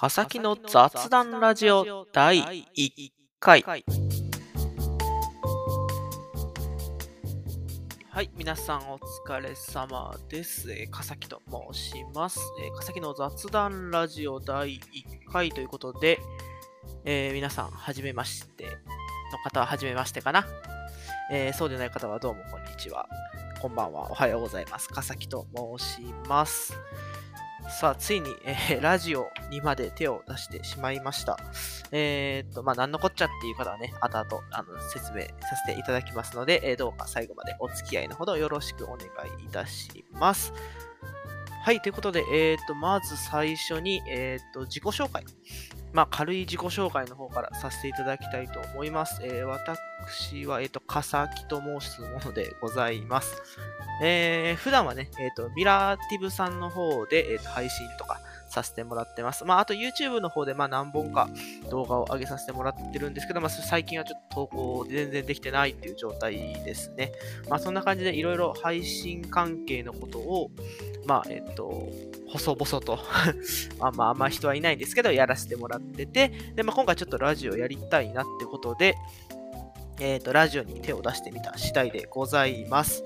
[0.00, 2.38] かさきの雑談ラジオ第
[2.76, 3.10] 1
[3.40, 3.62] 回。
[3.62, 3.76] は
[8.22, 10.70] い、皆さんお疲れ様です。
[10.70, 11.42] えー、かさきと
[11.72, 12.38] 申します。
[12.62, 16.20] えー、かさきの雑談ラジオ第1回ということで、
[17.04, 18.70] えー皆さん、はじめましての
[19.42, 20.46] 方ははじめましてかな。
[21.32, 23.08] えーそうでない方はどうもこんにちは。
[23.60, 24.08] こんばんは。
[24.08, 24.88] おはようございます。
[24.90, 26.78] かさきと申します。
[27.66, 31.36] さあ、ついに、えー ラジオにまで手を出してしまいました。
[31.90, 35.28] えーっと、まあ、なんのこっちゃっていう方はね、後々、あの、説明さ
[35.66, 39.08] せていただきますので、えーどうか最後までお付き合いのほどよろしくお願
[39.40, 40.52] いいたします。
[41.62, 45.24] はい、ということで、えーっと、まず最初に、えーっと、自己紹介。
[45.92, 49.20] まあ、軽い自己紹介の方からさせていただきたいと思います。
[49.22, 53.42] えー私は、えーと、かさきと申すものでございます。
[54.02, 58.20] えー普段はね、えっ、と、ミラーティブさんの方で、えーと配信とか
[58.58, 59.44] させてもらってます。
[59.44, 61.28] まあ、あと YouTube の方で、まあ、何本か
[61.70, 67.12] 動画を上げさせてもらってるんですけど、まあ、最近はちょっと投稿全然できてないっていう状態ですね。
[67.48, 70.50] まあ、そんな感じでいろいろ配信関係のことを、
[71.06, 71.88] まあ、えっ、と、
[72.28, 72.98] 細々と
[73.78, 78.96] まあまあ、あんま人はいないんですけど、やらせてもらってて、で、まあ、今回ちょっとラジオやりたいなってことで、
[80.00, 83.02] えっ、と、ラジオに手を出してみた次第でございます。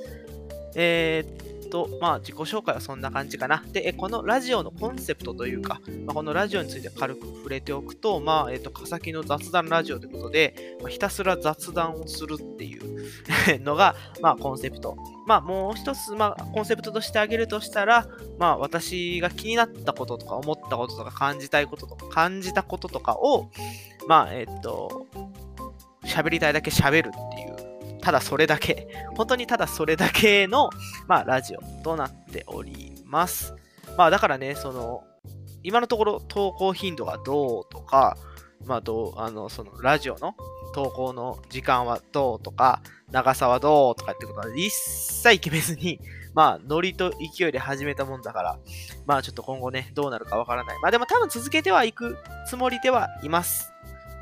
[0.74, 3.64] えーっと、まあ、自己紹介はそんな感じかな。
[3.72, 13.02] で、このラジオのコンセプトというか、まあ、このラジオについて軽く触れておくと、まあ、えーと、かさきの雑談ラジオということで、まあ、ひたすら雑談をするっていう
[13.64, 14.98] のが、まあ、コンセプト。
[15.26, 18.06] まあ、もう一つ、まあ、コンセプトとしてあげるとしたら、
[18.38, 23.50] まあ、私が気になったこととか、思ったこととか、感じたいこととか、感じたこととかを、
[24.06, 25.06] まあ、えーと、
[26.04, 27.51] 喋りたいだけ喋るっていう、
[28.02, 30.70] ただそれだけ、本当にただそれだけの、
[31.06, 33.54] まあ、ラジオとなっております。
[33.96, 35.04] まあ、だからね、その、
[35.62, 38.18] 今のところ投稿頻度がどうとか、
[38.66, 40.34] まあ、どう、あの、その、ラジオの
[40.74, 46.00] 投稿の時間はどうとか、長さはどうとかってことは一切決めずに、
[46.34, 48.58] まあ、ノリと勢いで始めたもんだから、
[49.06, 50.78] まあ、ちょっと今後ね、どうなるかわからない。
[50.80, 52.16] まあ、でも多分続けてはいく
[52.48, 53.71] つもりではいます。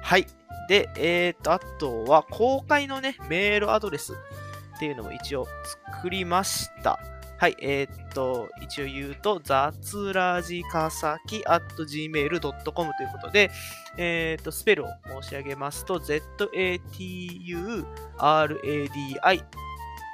[0.02, 0.26] はい。
[0.68, 5.46] で、えーと、あとは、公開のね、メールアドレスっていうのも一応
[5.94, 6.98] 作りました。
[7.38, 13.50] はい、えーっと、一応言うと、雑ラジかさき at gmail.com ということで、
[13.96, 14.88] えーっと、スペルを
[15.22, 17.54] 申し上げますと、zaturadi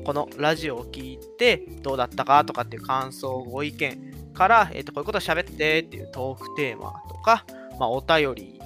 [0.06, 7.44] このラジオを聞いてどうだったかとかっていう感想、ご意見から、えっ、と、こういうこと喋ってっていうトークテーマとか、
[7.80, 8.59] まあ、お便り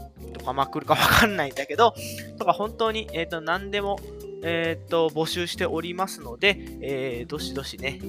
[0.44, 1.94] か、まあ、来るかわかんないんだけど、
[2.38, 4.00] とか、本当に、えっ、と、何でも、
[4.44, 8.00] えっ、と、募集しておりますので、えーどしどしね、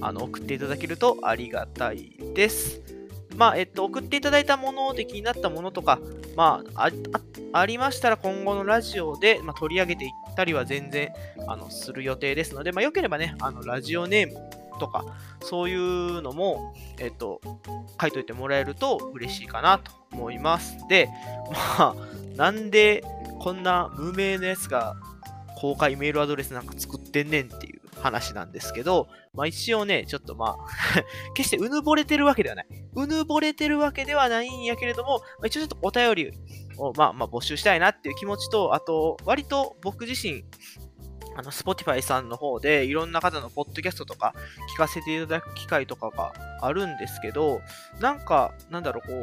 [0.00, 2.82] あの、送っていただけるとありがたいです。
[3.36, 5.98] まあ、えっ、と、送っていただいたもので気になったものとか、
[6.36, 7.20] まあ、ああ
[7.60, 11.12] ありましたら今後のラジオで、まあ、取り上げていったりは全然、
[11.46, 15.04] あの、する予定ですので、まあ、よければね、あの、ラジオネームとか、
[15.40, 17.40] そういうのも、えっ、と、
[18.00, 20.76] 書いといてもらえると嬉しいかなと思います。
[20.88, 21.08] で、
[21.78, 21.94] まあ、
[22.36, 23.04] なんで
[23.40, 24.96] こんな無名なやつが
[25.56, 30.58] 公開メールアドレスなんか作ってんねんっていう話なんですけど、まあ一応ね、ちょっとまあ、
[31.34, 32.66] 決してうぬぼれてるわけではない。
[32.94, 36.32] うぬぼれてるわけではないんやけれども、まあ、一応ちょっとお便り
[36.76, 40.44] をまあまあ募集したいなっていう気持ちと、あと、割と僕自身、
[41.36, 44.34] あの、Spotify さんの方でいろんな方のポッドキャストとか
[44.74, 47.60] 聞かせていただく機会とかがあるんですけど、
[48.00, 49.14] なんか、なんだろう、こ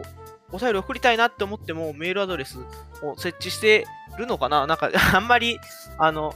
[0.51, 2.59] う、お便り送りたいなって思ってもメールアドレス
[3.01, 3.85] を設置して
[4.17, 4.67] るのかな？
[4.67, 5.59] なんか、 あんまり、
[5.97, 6.33] あの、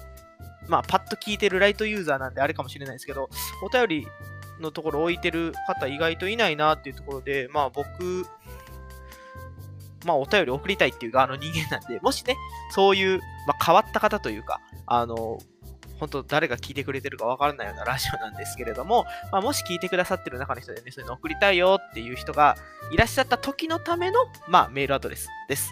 [0.67, 3.29] まあ、パッと聞いてるライトユーザーなんであれかもしれないですけど、
[3.61, 4.07] お便り
[4.59, 8.25] のところ置いてる方意外といないなっていうところで、まあ僕、
[10.05, 12.35] まあお便り送りたいっていう側の人間なんで、もしね、
[12.71, 15.37] そういう、まあ、変わった方というか、あの、
[15.99, 22.57] 本当誰が聞いてくれてるかわからないようなラジオなんですけれども、まあ、もし聞いてくださってる中の人でね、そういうの送りたいよっていう人が
[22.91, 25.71] いらっしゃった時のための、まあ、メールアドレスです。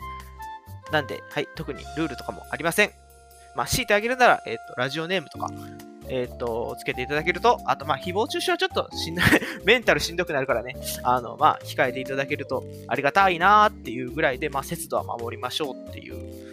[0.92, 2.92] なんで、はい、特にルールとかもありません。
[3.56, 5.50] まあ、強いてあげるなら、えっ、と、ラジオネームとか
[6.10, 9.24] えっ、と、つけていただけると、あと、まあ、誹謗中傷はちょっとしんどい、
[9.66, 16.53] メンタルしんどくなるからね、あの、まあ、控えていただけるとありがたいなーっていうぐらいで、まあ、節度は守りましょうっていう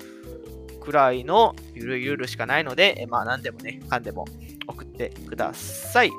[0.81, 4.25] くらいのゆるゆるしかないので、まあ、何でもね、かんでも
[4.67, 6.11] 送ってください。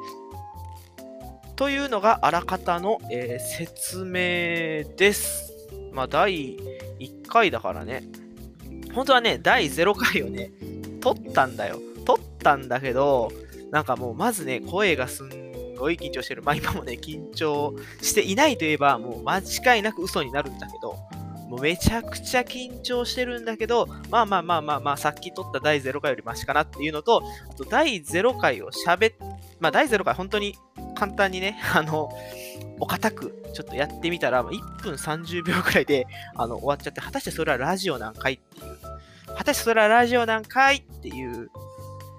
[1.55, 5.51] というのがあらかたの、えー説明です。
[5.91, 6.57] まあ、第
[6.99, 8.03] 1回だからね。
[8.93, 10.51] 本当はね、第0回をね、
[11.01, 11.79] 撮ったんだよ。
[12.05, 13.31] 撮ったんだけど、
[13.71, 16.43] なんかもうまずね、声がすんごい緊張してる。
[16.43, 20.95] まあ今もね、緊張していないといえば、もう間違いなく嘘になるんだけど、
[21.51, 29.15] もうめちゃくちゃ緊張してるんだけど、まあまあまあまあまあ、さっき撮った第0回よりマシかなっていうのと、あと第0回を喋っ、
[29.59, 30.55] まあ第0回本当に
[30.95, 32.09] 簡単にね、 あの、
[32.79, 38.77] お堅くちょっとやってみたら、1分30秒くらいであの終わっちゃって、果たしてそれはラジオなんかいっていう、
[39.35, 41.49] 果たしてそれはラジオなんかいっていう、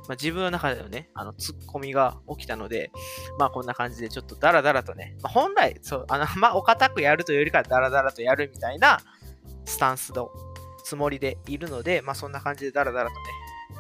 [0.09, 2.91] まあ、自分の中でのね、あの、ツッコミが起きたので、
[3.39, 9.01] まあこんな感じでちょっとダラダラとね、まあ、本来、そう、あの、まあお堅くやるというよりかはダラダラとやるみたいな
[9.65, 10.31] スタンスの
[10.85, 13.23] つもりでいるので、まあそんな感じでダラダラとね、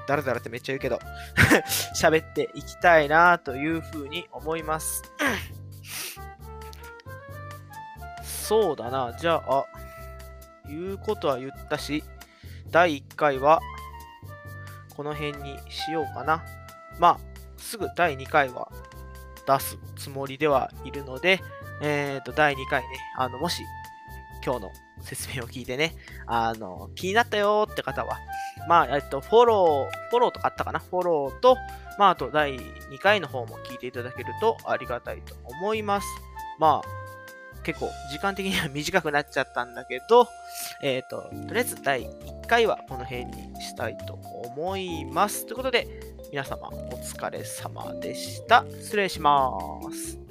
[0.06, 0.98] ダラダラってめっちゃ言うけど、
[2.00, 5.02] 喋っていきたいなというふうに思います。
[8.22, 9.64] そうだな、じゃあ、
[10.66, 12.04] 言うことは言ったし、
[12.70, 13.60] 第1回は
[14.96, 16.44] この辺にしようかな。
[16.98, 17.18] まあ、
[17.58, 18.70] すぐ第2回は
[19.46, 21.40] 出すつもりではいるので、
[21.80, 22.88] えっ、と、第2回ね、
[23.18, 23.62] あの、もし、
[24.44, 25.94] 今日の説明を聞いてね、
[26.26, 28.18] あの、気になったよって方は、
[28.68, 30.78] まあ、えっと、フォロー、フォローとかあったかな？
[30.78, 31.56] フォローと、
[31.98, 36.06] まあ、あと第2回の方も聞いていただけるとありがたいと思います。
[36.58, 40.26] まあ、結構時間的には短くなっちゃったんだけど、
[40.82, 45.46] えっ、と、とりあえず第1回はこの辺にしたいと思います。
[45.46, 45.86] ということで、
[46.30, 48.64] 皆様お疲れ様でした。
[48.80, 49.40] 失礼しま
[49.92, 50.21] す。